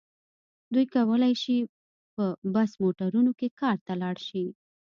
دوی 0.73 0.85
کولای 0.95 1.33
شي 1.41 1.57
په 2.15 2.25
بس 2.53 2.71
موټرونو 2.83 3.31
کې 3.39 3.47
کار 3.61 3.77
ته 3.85 3.93
لاړ 4.01 4.15
شي. 4.27 4.45